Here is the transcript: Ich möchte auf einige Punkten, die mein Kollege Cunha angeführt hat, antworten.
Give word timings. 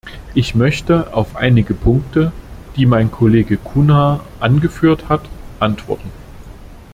Ich 0.33 0.55
möchte 0.55 1.13
auf 1.13 1.35
einige 1.35 1.75
Punkten, 1.75 2.31
die 2.75 2.87
mein 2.87 3.11
Kollege 3.11 3.57
Cunha 3.57 4.21
angeführt 4.39 5.09
hat, 5.09 5.29
antworten. 5.59 6.09